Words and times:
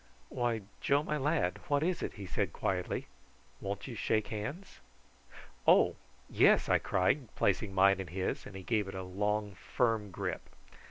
"Why, 0.29 0.61
Joe, 0.79 1.03
my 1.03 1.17
lad, 1.17 1.59
what 1.67 1.83
is 1.83 2.01
it?" 2.01 2.13
he 2.13 2.25
said 2.25 2.51
quietly. 2.53 3.05
"Won't 3.59 3.85
you 3.85 3.93
shake 3.93 4.29
hands?" 4.29 4.79
"Oh! 5.67 5.95
yes," 6.27 6.67
I 6.69 6.79
cried, 6.79 7.27
placing 7.35 7.75
mine 7.75 7.99
in 7.99 8.07
his, 8.07 8.47
and 8.47 8.55
he 8.55 8.63
gave 8.63 8.87
it 8.87 8.95
a 8.95 9.03
long, 9.03 9.53
firm 9.53 10.09
grip. 10.09 10.41